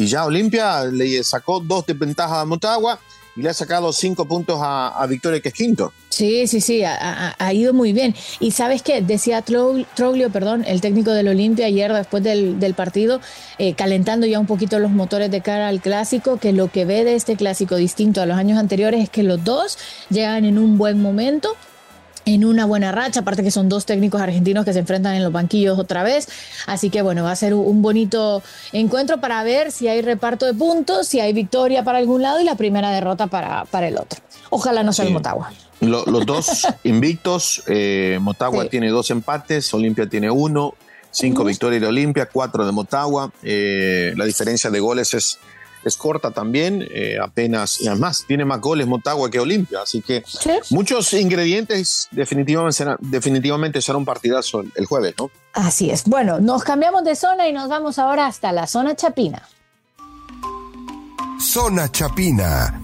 y 0.00 0.07
ya 0.07 0.25
Olimpia 0.25 0.85
le 0.87 1.23
sacó 1.23 1.61
dos 1.61 1.85
de 1.85 1.92
ventaja 1.92 2.40
a 2.40 2.47
Motagua 2.47 2.99
y 3.37 3.42
le 3.42 3.50
ha 3.50 3.54
sacado 3.54 3.92
cinco 3.92 4.25
puntos 4.25 4.59
a, 4.62 5.07
Victoria, 5.07 5.40
que 5.42 5.50
es 5.50 5.54
quinto. 5.54 5.92
Sí, 6.09 6.47
sí, 6.47 6.62
sí, 6.62 6.83
ha, 6.83 7.52
ido 7.52 7.75
muy 7.75 7.92
bien. 7.92 8.14
Y 8.40 8.52
sabes 8.52 8.80
qué, 8.80 9.02
decía 9.02 9.42
Troglio, 9.42 10.30
perdón, 10.30 10.64
el 10.66 10.80
técnico 10.80 11.11
del 11.11 11.28
Olimpia 11.28 11.66
ayer 11.66 11.92
después 11.92 12.23
del, 12.23 12.75
partido, 12.75 13.21
eh, 13.59 13.75
calentando 13.75 14.26
ya 14.26 14.40
un 14.40 14.47
poquito 14.47 14.78
los 14.78 14.90
motores 14.90 15.30
de 15.30 15.42
cara 15.42 15.69
al 15.69 15.83
clásico, 15.83 16.38
que 16.38 16.54
lo 16.54 16.69
que 16.69 16.87
ve 16.87 17.04
de 17.04 17.14
este 17.14 17.37
clásico 17.37 17.76
distinto 17.76 18.23
a 18.23 18.26
los 18.26 18.38
años 18.38 18.59
anteriores 18.59 19.02
es 19.02 19.11
que 19.11 19.23
los 19.23 19.45
dos 19.45 19.76
llegan 20.09 20.47
en 20.47 20.59
un 20.59 20.78
buen 20.78 21.02
momento 21.02 21.57
en 22.35 22.45
una 22.45 22.65
buena 22.65 22.93
racha, 22.93 23.21
aparte 23.21 23.43
que 23.43 23.51
son 23.51 23.69
dos 23.69 23.87
técnicos 23.87 24.21
argentinos 24.21 24.65
que 24.65 24.73
se 24.73 24.79
enfrentan 24.79 25.15
en 25.15 25.23
los 25.23 25.33
banquillos 25.33 25.79
otra 25.79 26.03
vez, 26.03 26.29
así 26.67 26.91
que 26.91 27.03
bueno, 27.03 27.25
va 27.25 27.33
a 27.33 27.37
ser 27.37 27.55
un 27.55 27.83
bonito 27.83 28.43
encuentro 28.73 29.21
para 29.21 29.43
ver 29.43 29.73
si 29.73 29.89
hay 29.89 30.01
reparto 30.01 30.47
de 30.47 30.55
puntos, 30.55 31.09
si 31.09 31.21
hay 31.21 31.33
victoria 31.33 31.83
para 31.83 31.99
algún 31.99 32.23
lado 32.23 32.41
y 32.41 32.45
la 32.45 32.55
primera 32.55 32.91
derrota 32.91 33.27
para, 33.27 33.65
para 33.65 33.89
el 33.89 33.99
otro. 33.99 34.21
Ojalá 34.51 34.83
no 34.83 34.93
sea 34.93 35.07
el 35.07 35.13
Motagua. 35.13 35.53
los 35.81 36.27
dos 36.27 36.67
invictos, 36.85 37.63
eh, 37.67 38.19
Motagua 38.21 38.67
tiene 38.67 38.91
dos 38.91 39.11
empates, 39.11 39.73
Olimpia 39.75 40.09
tiene 40.09 40.31
uno, 40.31 40.75
cinco 41.11 41.45
victorias 41.45 41.83
de 41.83 41.89
Olimpia, 41.89 42.27
cuatro 42.27 42.65
de 42.65 42.73
Motagua, 42.73 43.33
eh, 43.43 44.13
la 44.17 44.25
diferencia 44.25 44.71
de 44.71 44.79
goles 44.81 45.15
es 45.15 45.39
es 45.85 45.97
corta 45.97 46.31
también, 46.31 46.87
eh, 46.91 47.19
apenas, 47.21 47.81
y 47.81 47.89
además 47.89 48.25
tiene 48.27 48.45
más 48.45 48.61
goles 48.61 48.87
Motagua 48.87 49.31
que 49.31 49.41
Olimpia, 49.41 49.81
así 49.83 50.03
que 50.03 50.23
muchos 50.71 51.13
ingredientes 51.13 52.09
definitivamente 52.11 52.77
serán, 52.77 52.97
definitivamente 53.01 53.81
será 53.81 53.99
un 53.99 54.05
partidazo 54.05 54.61
el, 54.61 54.73
el 54.75 54.87
jueves, 54.87 55.15
¿no? 55.19 55.31
Así 55.53 55.91
es. 55.91 56.05
Bueno, 56.05 56.41
nos 56.41 56.65
cambiamos 56.65 57.05
de 57.05 57.17
zona 57.17 57.49
y 57.49 57.53
nos 57.53 57.69
vamos 57.69 57.99
ahora 57.99 58.27
hasta 58.27 58.53
la 58.53 58.67
zona 58.67 58.95
chapina. 58.95 59.43
Zona 61.41 61.91
Chapina. 61.91 62.81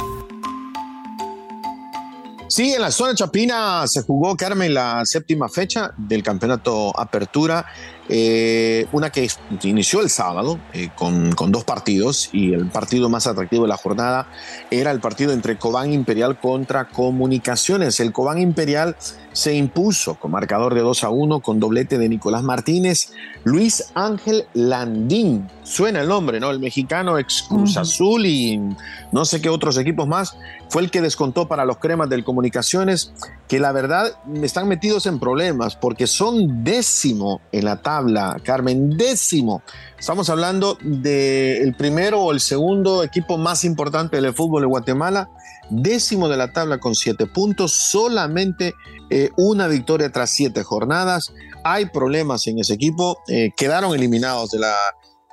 Sí, 2.48 2.72
en 2.72 2.80
la 2.80 2.90
zona 2.90 3.14
chapina 3.14 3.86
se 3.86 4.02
jugó, 4.02 4.36
Carmen, 4.36 4.72
la 4.72 5.04
séptima 5.04 5.48
fecha 5.48 5.92
del 5.96 6.22
campeonato 6.22 6.98
Apertura 6.98 7.66
eh, 8.08 8.86
una 8.92 9.10
que 9.10 9.28
inició 9.62 10.00
el 10.00 10.10
sábado 10.10 10.60
eh, 10.72 10.90
con, 10.94 11.32
con, 11.32 11.50
dos 11.50 11.64
partidos 11.64 12.30
y 12.32 12.52
el 12.52 12.66
partido 12.66 13.08
más 13.08 13.26
atractivo 13.26 13.62
de 13.62 13.68
la 13.68 13.76
jornada 13.76 14.28
era 14.70 14.90
el 14.90 15.00
partido 15.00 15.32
entre 15.32 15.58
Cobán 15.58 15.92
Imperial 15.92 16.38
contra 16.38 16.88
Comunicaciones. 16.88 17.98
El 18.00 18.12
Cobán 18.12 18.38
Imperial 18.38 18.96
se 19.32 19.54
impuso 19.54 20.14
con 20.14 20.30
marcador 20.30 20.72
de 20.72 20.80
2 20.80 21.04
a 21.04 21.10
1 21.10 21.40
con 21.40 21.60
doblete 21.60 21.98
de 21.98 22.08
Nicolás 22.08 22.42
Martínez, 22.42 23.12
Luis 23.44 23.92
Ángel 23.94 24.46
Landín. 24.54 25.46
Suena 25.62 26.00
el 26.00 26.08
nombre, 26.08 26.40
¿no? 26.40 26.50
El 26.50 26.58
mexicano 26.58 27.18
ex 27.18 27.42
Cruz 27.42 27.76
Azul 27.76 28.24
y 28.24 28.58
no 29.12 29.24
sé 29.26 29.42
qué 29.42 29.50
otros 29.50 29.76
equipos 29.76 30.08
más. 30.08 30.38
Fue 30.68 30.82
el 30.82 30.90
que 30.90 31.00
descontó 31.00 31.46
para 31.46 31.64
los 31.64 31.78
cremas 31.78 32.08
del 32.08 32.24
Comunicaciones, 32.24 33.12
que 33.48 33.60
la 33.60 33.72
verdad 33.72 34.18
están 34.42 34.68
metidos 34.68 35.06
en 35.06 35.20
problemas 35.20 35.76
porque 35.76 36.06
son 36.06 36.64
décimo 36.64 37.40
en 37.52 37.64
la 37.64 37.82
tabla 37.82 38.36
Carmen, 38.42 38.96
décimo. 38.96 39.62
Estamos 39.98 40.28
hablando 40.28 40.76
del 40.82 41.74
primero 41.74 42.20
o 42.20 42.32
el 42.32 42.40
segundo 42.40 43.02
equipo 43.04 43.38
más 43.38 43.64
importante 43.64 44.20
del 44.20 44.34
fútbol 44.34 44.62
de 44.62 44.66
Guatemala, 44.66 45.30
décimo 45.70 46.28
de 46.28 46.36
la 46.36 46.52
tabla 46.52 46.78
con 46.78 46.94
siete 46.94 47.26
puntos, 47.26 47.72
solamente 47.72 48.74
eh, 49.10 49.30
una 49.36 49.68
victoria 49.68 50.10
tras 50.10 50.30
siete 50.30 50.62
jornadas. 50.62 51.32
Hay 51.64 51.86
problemas 51.86 52.46
en 52.46 52.58
ese 52.58 52.74
equipo, 52.74 53.18
eh, 53.28 53.50
quedaron 53.56 53.94
eliminados 53.94 54.50
de 54.50 54.58
la 54.58 54.74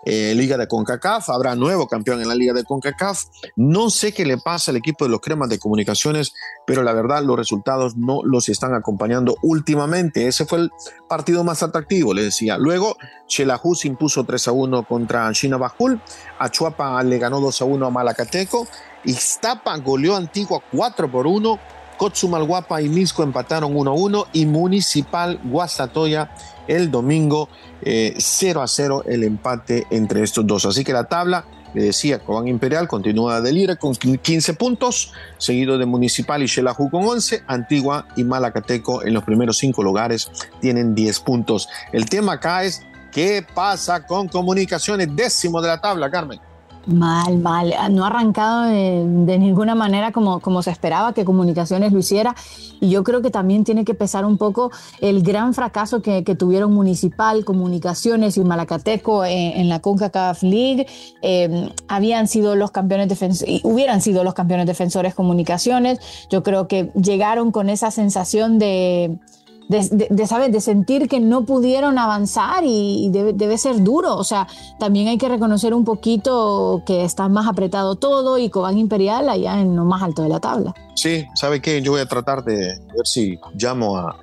eh, 0.05 0.33
Liga 0.35 0.57
de 0.57 0.67
CONCACAF, 0.67 1.29
habrá 1.29 1.55
nuevo 1.55 1.87
campeón 1.87 2.21
en 2.21 2.27
la 2.27 2.35
Liga 2.35 2.53
de 2.53 2.63
CONCACAF. 2.63 3.23
No 3.55 3.89
sé 3.89 4.13
qué 4.13 4.25
le 4.25 4.37
pasa 4.37 4.71
al 4.71 4.77
equipo 4.77 5.05
de 5.05 5.11
los 5.11 5.21
cremas 5.21 5.49
de 5.49 5.59
comunicaciones, 5.59 6.33
pero 6.65 6.83
la 6.83 6.93
verdad 6.93 7.23
los 7.23 7.37
resultados 7.37 7.95
no 7.95 8.21
los 8.23 8.49
están 8.49 8.73
acompañando 8.73 9.37
últimamente. 9.41 10.27
Ese 10.27 10.45
fue 10.45 10.59
el 10.59 10.71
partido 11.07 11.43
más 11.43 11.63
atractivo, 11.63 12.13
le 12.13 12.23
decía. 12.23 12.57
Luego, 12.57 12.97
Xelajú 13.27 13.75
se 13.75 13.87
impuso 13.87 14.23
3 14.23 14.47
a 14.47 14.51
1 14.51 14.83
contra 14.83 15.31
China 15.31 15.57
Bajul, 15.57 16.01
Achuapa 16.39 17.01
le 17.03 17.17
ganó 17.17 17.39
2 17.39 17.61
a 17.61 17.65
1 17.65 17.85
a 17.85 17.89
Malacateco, 17.89 18.67
Iztapa 19.05 19.77
goleó 19.77 20.15
Antigua 20.15 20.61
4 20.71 21.11
por 21.11 21.27
1, 21.27 21.59
Cotzumalguapa 21.97 22.81
y 22.81 22.89
Misco 22.89 23.23
empataron 23.23 23.75
1 23.75 23.91
a 23.91 23.93
1 23.93 24.27
y 24.33 24.45
Municipal 24.45 25.39
Guastatoya 25.43 26.31
el 26.67 26.91
domingo 26.91 27.49
0 27.83 28.59
eh, 28.59 28.63
a 28.63 28.67
0 28.67 29.03
el 29.07 29.23
empate 29.23 29.85
entre 29.89 30.23
estos 30.23 30.45
dos. 30.45 30.65
Así 30.65 30.83
que 30.83 30.93
la 30.93 31.05
tabla, 31.05 31.45
le 31.73 31.83
decía, 31.85 32.19
Cobán 32.19 32.47
Imperial 32.47 32.87
continúa 32.87 33.41
de 33.41 33.51
líder 33.51 33.77
con 33.77 33.95
15 33.95 34.53
puntos, 34.53 35.11
seguido 35.37 35.77
de 35.77 35.85
Municipal 35.85 36.43
y 36.43 36.47
Xelajú 36.47 36.89
con 36.89 37.05
11, 37.05 37.43
Antigua 37.47 38.07
y 38.15 38.23
Malacateco 38.23 39.03
en 39.03 39.13
los 39.13 39.23
primeros 39.23 39.57
cinco 39.57 39.83
lugares 39.83 40.29
tienen 40.61 40.93
10 40.93 41.19
puntos. 41.21 41.67
El 41.91 42.05
tema 42.05 42.33
acá 42.33 42.63
es, 42.63 42.83
¿qué 43.11 43.45
pasa 43.53 44.05
con 44.05 44.27
comunicaciones 44.27 45.07
décimo 45.15 45.61
de 45.61 45.69
la 45.69 45.81
tabla, 45.81 46.11
Carmen? 46.11 46.39
Mal, 46.85 47.37
mal. 47.37 47.73
No 47.91 48.03
ha 48.03 48.07
arrancado 48.07 48.63
de, 48.63 49.37
ninguna 49.37 49.73
manera 49.73 50.11
como, 50.11 50.41
como 50.41 50.61
se 50.61 50.71
esperaba 50.71 51.13
que 51.13 51.23
Comunicaciones 51.23 51.93
lo 51.93 51.99
hiciera. 51.99 52.35
Y 52.81 52.89
yo 52.89 53.03
creo 53.03 53.21
que 53.21 53.31
también 53.31 53.63
tiene 53.63 53.85
que 53.85 53.93
pesar 53.93 54.25
un 54.25 54.37
poco 54.37 54.71
el 54.99 55.23
gran 55.23 55.53
fracaso 55.53 56.01
que, 56.01 56.23
tuvieron 56.35 56.73
Municipal, 56.73 57.45
Comunicaciones 57.45 58.35
y 58.37 58.43
Malacateco 58.43 59.23
en, 59.23 59.69
la 59.69 59.79
CONCACAF 59.79 60.43
League. 60.43 60.87
Eh, 61.21 61.69
habían 61.87 62.27
sido 62.27 62.55
los 62.55 62.71
campeones 62.71 63.07
defensores, 63.07 63.61
hubieran 63.63 64.01
sido 64.01 64.23
los 64.23 64.33
campeones 64.33 64.65
defensores 64.65 65.15
Comunicaciones. 65.15 65.99
Yo 66.29 66.43
creo 66.43 66.67
que 66.67 66.91
llegaron 66.95 67.51
con 67.51 67.69
esa 67.69 67.91
sensación 67.91 68.59
de 68.59 69.19
de, 69.67 70.07
de, 70.09 70.49
de 70.49 70.61
sentir 70.61 71.07
que 71.07 71.19
no 71.19 71.45
pudieron 71.45 71.97
avanzar 71.97 72.63
y, 72.65 73.09
debe, 73.11 73.57
ser 73.57 73.83
duro. 73.83 74.15
O 74.15 74.23
sea, 74.23 74.47
también 74.79 75.07
hay 75.07 75.17
que 75.17 75.29
reconocer 75.29 75.73
un 75.73 75.85
poquito 75.85 76.83
que 76.85 77.03
está 77.03 77.29
más 77.29 77.47
apretado 77.47 77.95
todo 77.95 78.37
y 78.37 78.49
Cobán 78.49 78.77
Imperial 78.77 79.29
allá 79.29 79.59
en 79.59 79.75
lo 79.75 79.85
más 79.85 80.01
alto 80.01 80.23
de 80.23 80.29
la 80.29 80.39
tabla. 80.39 80.73
Sí, 80.95 81.25
¿sabe 81.35 81.61
qué? 81.61 81.81
Yo 81.81 81.91
voy 81.91 82.01
a 82.01 82.05
tratar 82.05 82.43
de 82.43 82.55
ver 82.55 83.05
si 83.05 83.39
llamo 83.55 83.97
a, 83.97 84.15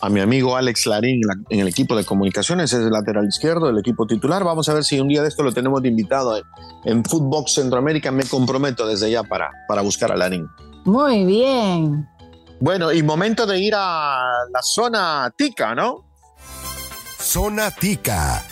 a 0.00 0.08
mi 0.08 0.20
amigo 0.20 0.56
Alex 0.56 0.86
Larín 0.86 1.20
en, 1.50 1.60
el 1.60 1.68
equipo 1.68 1.96
de 1.96 2.04
comunicaciones, 2.04 2.72
es 2.72 2.80
el 2.80 2.90
lateral 2.90 3.26
izquierdo 3.26 3.66
del 3.66 3.78
equipo 3.78 4.06
titular. 4.06 4.44
Vamos 4.44 4.68
a 4.68 4.74
ver 4.74 4.84
si 4.84 5.00
un 5.00 5.08
día 5.08 5.22
de 5.22 5.28
esto 5.28 5.42
lo 5.42 5.52
tenemos 5.52 5.82
de 5.82 5.88
invitado 5.88 6.36
en, 6.36 6.44
en 6.84 7.04
Footbox 7.04 7.54
Centroamérica. 7.54 8.10
Me 8.10 8.24
comprometo 8.24 8.86
desde 8.86 9.10
ya 9.10 9.22
para, 9.22 9.50
para 9.68 9.82
buscar 9.82 10.12
a 10.12 10.16
Larín. 10.16 10.46
Muy 10.84 11.24
bien. 11.24 12.08
Bueno, 12.60 12.90
y 12.92 13.02
momento 13.02 13.46
de 13.46 13.58
ir 13.58 13.74
a 13.76 14.44
la 14.50 14.62
zona 14.62 15.32
tica, 15.36 15.74
¿no? 15.74 16.06
Zona 17.18 17.70
tica. 17.70 18.42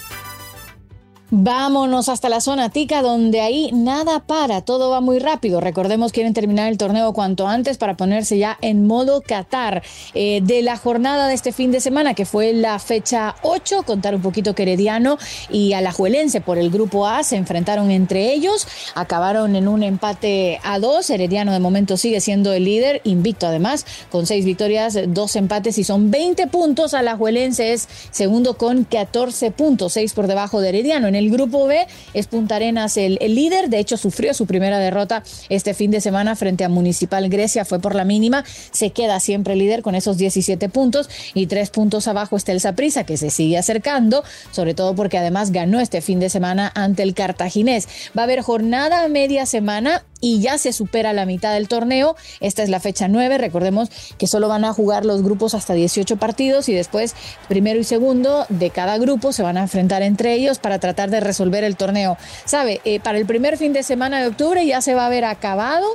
Vámonos 1.31 2.11
hasta 2.11 2.29
la 2.29 2.43
zona 2.43 2.69
tica, 2.69 3.01
donde 3.01 3.41
ahí 3.41 3.71
nada 3.73 4.21
para, 4.21 4.61
todo 4.61 4.91
va 4.91 5.01
muy 5.01 5.19
rápido. 5.19 5.59
Recordemos, 5.59 6.13
quieren 6.13 6.35
terminar 6.35 6.71
el 6.71 6.77
torneo 6.77 7.15
cuanto 7.15 7.49
antes 7.49 7.79
para 7.79 7.97
ponerse 7.97 8.37
ya 8.37 8.59
en 8.61 8.87
modo 8.87 9.23
Qatar. 9.23 9.83
Eh, 10.13 10.41
de 10.43 10.61
la 10.61 10.77
jornada 10.77 11.27
de 11.27 11.35
este 11.35 11.53
fin 11.53 11.73
de 11.73 11.81
semana, 11.81 12.13
que 12.13 12.27
fue 12.27 12.53
la 12.53 12.79
fecha 12.79 13.37
8, 13.43 13.85
contar 13.85 14.15
un 14.15 14.21
poquito 14.21 14.55
que 14.55 14.65
Herediano 14.65 15.17
y 15.51 15.73
Alajuelense 15.73 16.43
por 16.43 16.59
el 16.59 16.71
grupo 16.71 17.07
A 17.07 17.25
se 17.25 17.37
enfrentaron 17.37 17.91
entre 17.91 18.33
ellos, 18.35 18.69
acabaron 18.95 19.57
en 19.57 19.67
un 19.67 19.83
empate 19.83 20.61
a 20.63 20.79
dos. 20.79 21.09
Herediano 21.09 21.53
de 21.53 21.59
momento 21.59 21.97
sigue 21.97 22.21
siendo 22.21 22.53
el 22.53 22.65
líder, 22.65 23.01
invicto 23.05 23.47
además, 23.47 23.87
con 24.11 24.27
seis 24.27 24.45
victorias, 24.45 24.99
dos 25.09 25.37
empates 25.37 25.79
y 25.79 25.85
son 25.85 26.11
20 26.11 26.49
puntos. 26.49 26.93
Alajuelense 26.93 27.73
es 27.73 27.89
segundo 28.11 28.59
con 28.59 28.85
14 28.85 29.51
puntos, 29.53 29.95
seis 29.95 30.13
por 30.13 30.27
debajo 30.27 30.61
de 30.61 30.69
Herediano. 30.69 31.14
En 31.15 31.19
el 31.19 31.31
grupo 31.31 31.69
B. 31.69 31.87
Es 32.13 32.27
Punta 32.27 32.57
Arenas 32.57 32.97
el, 32.97 33.19
líder, 33.21 33.69
de 33.69 33.79
hecho 33.79 33.97
sufrió 33.97 34.35
su 34.35 34.47
primera 34.47 34.81
derrota 34.81 35.23
este 35.49 35.73
fin 35.73 35.93
de 35.93 36.01
semana 36.01 36.35
frente 36.35 36.65
a 36.65 36.69
Municipal 36.69 37.29
Grecia, 37.29 37.65
fue 37.65 37.79
por 37.79 37.95
la 37.95 38.05
mínima, 38.05 38.45
se 38.73 38.91
queda 38.91 39.21
siempre 39.21 39.55
líder 39.55 39.83
con 39.83 39.95
esos 39.95 40.17
17 40.17 40.69
puntos 40.71 41.09
y 41.33 41.47
tres 41.47 41.71
puntos 41.71 42.09
abajo 42.09 42.37
está 42.37 42.51
el 42.51 42.61
Saprissa 42.61 43.05
que 43.05 43.17
se 43.17 43.31
sigue 43.31 43.57
acercando, 43.57 44.25
sobre 44.51 44.75
todo 44.75 44.97
porque 44.97 45.17
además 45.17 45.53
ganó 45.53 45.79
este 45.79 46.01
fin 46.01 46.19
de 46.19 46.31
semana 46.31 46.73
ante 46.75 47.05
el 47.05 47.15
Cartaginés. 47.15 47.87
Va 48.19 48.23
a 48.23 48.25
haber 48.25 48.41
jornada 48.41 49.07
media 49.07 49.47
semana 49.47 50.05
y 50.25 50.41
ya 50.41 50.57
se 50.57 50.73
supera 50.73 51.13
la 51.13 51.27
mitad 51.27 51.53
del 51.53 51.69
torneo. 51.69 52.17
Esta 52.41 52.63
es 52.63 52.71
la 52.71 52.81
fecha 52.81 53.09
9. 53.09 53.37
Recordemos 53.37 53.91
que 54.17 54.27
solo 54.27 54.49
van 54.49 54.65
a 54.65 54.73
jugar 54.73 55.05
los 55.05 55.23
grupos 55.23 55.53
hasta 55.53 55.75
18 55.75 56.17
partidos 56.17 56.71
y 56.71 56.73
después 56.73 57.15
primero 57.47 57.79
y 57.79 57.85
segundo 57.85 58.47
de 58.49 58.71
cada 58.71 58.97
grupo 58.97 59.35
se 59.35 59.43
van 59.43 59.59
a 59.59 59.61
enfrentar 59.61 60.01
entre 60.01 60.33
ellos 60.33 60.59
para 60.59 60.79
tratar 60.79 61.11
de 61.11 61.21
resolver 61.21 61.63
el 61.63 61.77
torneo. 61.77 62.17
¿Sabe? 62.47 62.81
Eh, 62.87 63.01
para 63.01 63.19
el 63.19 63.27
primer 63.27 63.59
fin 63.59 63.75
de 63.75 63.83
semana 63.83 64.19
de 64.19 64.29
octubre 64.29 64.65
ya 64.65 64.81
se 64.81 64.95
va 64.95 65.03
a 65.03 65.07
haber 65.07 65.27
acabado 65.27 65.95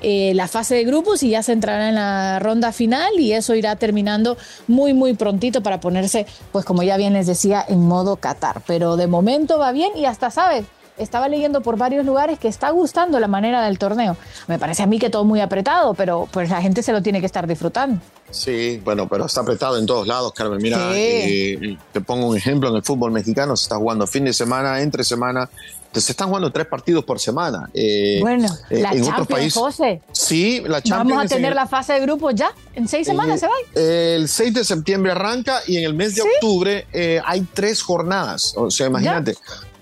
eh, 0.00 0.32
la 0.34 0.48
fase 0.48 0.74
de 0.74 0.84
grupos 0.84 1.22
y 1.22 1.30
ya 1.30 1.42
se 1.42 1.52
entrará 1.52 1.90
en 1.90 1.96
la 1.96 2.38
ronda 2.38 2.72
final 2.72 3.12
y 3.18 3.32
eso 3.32 3.54
irá 3.54 3.76
terminando 3.76 4.38
muy 4.68 4.94
muy 4.94 5.14
prontito 5.14 5.62
para 5.62 5.80
ponerse, 5.80 6.26
pues 6.52 6.64
como 6.64 6.82
ya 6.82 6.96
bien 6.96 7.12
les 7.12 7.26
decía, 7.26 7.64
en 7.68 7.80
modo 7.80 8.16
Qatar. 8.16 8.62
Pero 8.66 8.96
de 8.96 9.06
momento 9.06 9.58
va 9.58 9.72
bien 9.72 9.92
y 9.96 10.06
hasta 10.06 10.30
sabes, 10.30 10.64
estaba 10.98 11.28
leyendo 11.28 11.60
por 11.60 11.76
varios 11.76 12.04
lugares 12.04 12.38
que 12.38 12.48
está 12.48 12.70
gustando 12.70 13.20
la 13.20 13.28
manera 13.28 13.62
del 13.64 13.78
torneo. 13.78 14.16
Me 14.46 14.58
parece 14.58 14.82
a 14.82 14.86
mí 14.86 14.98
que 14.98 15.10
todo 15.10 15.24
muy 15.24 15.40
apretado, 15.40 15.94
pero 15.94 16.28
pues 16.30 16.50
la 16.50 16.62
gente 16.62 16.82
se 16.82 16.92
lo 16.92 17.02
tiene 17.02 17.20
que 17.20 17.26
estar 17.26 17.46
disfrutando. 17.46 18.00
Sí, 18.30 18.80
bueno, 18.84 19.08
pero 19.08 19.26
está 19.26 19.42
apretado 19.42 19.78
en 19.78 19.86
todos 19.86 20.06
lados, 20.06 20.32
Carmen. 20.32 20.58
Mira, 20.60 20.90
eh, 20.94 21.76
te 21.92 22.00
pongo 22.00 22.28
un 22.28 22.36
ejemplo, 22.36 22.68
en 22.68 22.76
el 22.76 22.82
fútbol 22.82 23.12
mexicano 23.12 23.56
se 23.56 23.64
está 23.64 23.76
jugando 23.76 24.06
fin 24.06 24.24
de 24.24 24.32
semana, 24.32 24.80
entre 24.80 25.04
semana, 25.04 25.48
se 25.92 26.12
están 26.12 26.28
jugando 26.28 26.50
tres 26.50 26.66
partidos 26.66 27.04
por 27.04 27.20
semana. 27.20 27.70
Eh, 27.72 28.18
bueno, 28.20 28.48
eh, 28.68 28.80
la 28.82 28.90
en 28.92 29.04
Champions, 29.04 29.54
José. 29.54 30.02
Sí, 30.12 30.60
la 30.66 30.82
Champions. 30.82 31.16
Vamos 31.16 31.32
a 31.32 31.34
tener 31.34 31.54
la 31.54 31.66
fase 31.66 31.94
de 31.94 32.00
grupos 32.00 32.34
ya, 32.34 32.50
en 32.74 32.88
seis 32.88 33.06
semanas 33.06 33.40
se 33.40 33.46
va. 33.46 33.54
El 33.74 34.28
6 34.28 34.54
de 34.54 34.64
septiembre 34.64 35.12
arranca 35.12 35.60
y 35.66 35.76
en 35.76 35.84
el 35.84 35.94
mes 35.94 36.16
de 36.16 36.22
octubre 36.22 36.86
hay 37.24 37.46
tres 37.54 37.80
jornadas. 37.80 38.54
O 38.56 38.70
sea, 38.70 38.88
imagínate, 38.88 39.36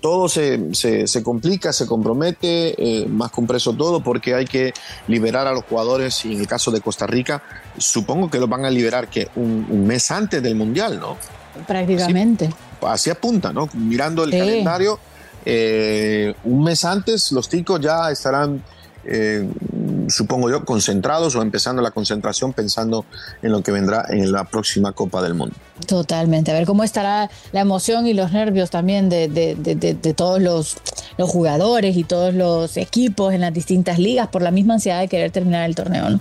todo 0.05 0.29
se, 0.29 0.75
se, 0.75 1.23
complica, 1.23 1.73
se 1.73 1.87
compromete, 1.87 2.75
eh, 2.77 3.07
más 3.07 3.31
compreso 3.31 3.73
todo, 3.73 4.03
porque 4.03 4.35
hay 4.35 4.45
que 4.45 4.71
liberar 5.07 5.47
a 5.47 5.51
los 5.51 5.63
jugadores 5.63 6.23
y 6.25 6.35
en 6.35 6.41
el 6.41 6.47
caso 6.47 6.69
de 6.69 6.79
Costa 6.79 7.07
Rica, 7.07 7.41
supongo 7.79 8.29
que 8.29 8.37
los 8.37 8.47
van 8.47 8.65
a 8.65 8.69
liberar 8.69 9.07
que 9.07 9.29
un, 9.35 9.87
mes 9.87 10.11
antes 10.11 10.43
del 10.43 10.53
Mundial, 10.53 10.99
¿no? 10.99 11.17
Prácticamente. 11.65 12.53
así 12.83 13.09
apunta, 13.09 13.51
¿no? 13.51 13.67
Mirando 13.73 14.23
el 14.25 14.29
calendario, 14.29 14.99
un 16.43 16.63
mes 16.63 16.85
antes 16.85 17.31
los 17.31 17.49
ticos 17.49 17.81
ya 17.81 18.11
estarán 18.11 18.61
eh, 19.05 19.49
supongo 20.07 20.49
yo, 20.49 20.65
concentrados 20.65 21.35
o 21.35 21.41
empezando 21.41 21.81
la 21.81 21.91
concentración 21.91 22.53
pensando 22.53 23.05
en 23.41 23.51
lo 23.51 23.61
que 23.61 23.71
vendrá 23.71 24.05
en 24.09 24.31
la 24.31 24.43
próxima 24.45 24.91
Copa 24.91 25.21
del 25.21 25.33
Mundo. 25.33 25.55
Totalmente. 25.87 26.51
A 26.51 26.53
ver 26.53 26.65
cómo 26.65 26.83
estará 26.83 27.29
la 27.51 27.61
emoción 27.61 28.07
y 28.07 28.13
los 28.13 28.31
nervios 28.31 28.69
también 28.69 29.09
de, 29.09 29.27
de, 29.27 30.13
todos 30.13 30.41
los, 30.41 30.77
los, 31.17 31.29
jugadores 31.29 31.97
y 31.97 32.03
todos 32.03 32.33
los 32.33 32.77
equipos 32.77 33.33
en 33.33 33.41
las 33.41 33.53
distintas 33.53 33.99
ligas 33.99 34.29
por 34.29 34.41
la 34.41 34.51
misma 34.51 34.75
ansiedad 34.75 35.01
de 35.01 35.07
querer 35.07 35.31
terminar 35.31 35.67
el 35.67 35.75
torneo. 35.75 36.09
¿no? 36.09 36.19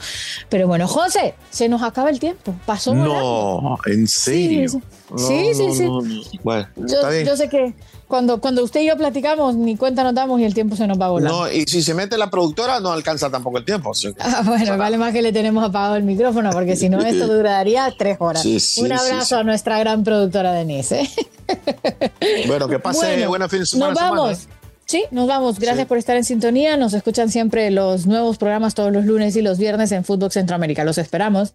Pero 0.49 0.66
bueno, 0.66 0.88
José, 0.88 1.35
se 1.50 1.68
nos 1.68 1.83
acaba 1.83 2.11
el 2.11 2.18
tiempo. 2.18 2.54
Pasó. 2.66 2.94
No, 2.94 3.78
en 3.87 4.09
serio. 4.09 4.68
Sí, 4.68 4.78
sí, 5.16 5.54
sí. 5.54 6.40
Bueno, 6.42 6.66
yo 6.76 7.37
sé 7.37 7.49
que 7.49 7.75
cuando, 8.09 8.40
cuando 8.40 8.62
usted 8.62 8.80
y 8.80 8.87
yo 8.87 8.97
platicamos, 8.97 9.54
ni 9.56 9.76
cuenta 9.76 10.04
nos 10.04 10.14
damos 10.14 10.38
y 10.40 10.44
el 10.44 10.54
tiempo 10.54 10.76
se 10.76 10.87
nos 10.87 11.00
va 11.00 11.06
a 11.06 11.11
volar. 11.11 11.33
No, 11.33 11.50
y 11.50 11.64
si 11.64 11.83
se 11.83 11.94
mete 11.94 12.18
la 12.18 12.30
productora, 12.30 12.78
no 12.80 12.92
alcanza 12.92 13.30
tampoco 13.30 13.59
el 13.59 13.64
tiempo. 13.64 13.92
Ah, 14.21 14.42
bueno, 14.44 14.76
vale 14.76 14.99
más 14.99 15.12
que 15.12 15.23
le 15.23 15.33
tenemos 15.33 15.64
apagado 15.64 15.97
el 15.97 16.04
micrófono, 16.04 16.50
porque 16.50 16.76
si 16.76 16.88
no, 16.88 17.00
esto 17.04 17.26
duraría 17.26 17.92
tres 17.97 18.18
horas. 18.21 18.44
Un 18.76 18.92
abrazo 18.92 19.38
a 19.38 19.44
nuestra 19.44 19.78
gran 19.78 20.04
productora 20.04 20.52
Denise. 20.52 21.02
¿eh? 21.02 21.11
Bueno, 22.47 22.68
que 22.68 22.78
pase 22.78 23.26
buena 23.26 23.49
fin 23.49 23.61
de 23.61 23.66
semana. 23.66 23.92
Nos 23.92 24.00
vamos. 24.00 24.38
¿eh? 24.44 24.49
Sí, 24.87 25.04
nos 25.11 25.26
vamos. 25.26 25.59
Gracias 25.59 25.87
por 25.87 25.99
estar 25.99 26.16
en 26.16 26.25
sintonía. 26.25 26.76
Nos 26.76 26.92
escuchan 26.94 27.30
siempre 27.30 27.71
los 27.71 28.06
nuevos 28.06 28.38
programas 28.38 28.75
todos 28.75 28.92
los 28.92 29.04
lunes 29.04 29.35
y 29.37 29.42
los 29.42 29.59
viernes 29.59 29.92
en 29.92 30.04
Fútbol 30.04 30.30
Centroamérica. 30.30 30.85
Los 30.85 30.99
esperamos. 30.99 31.54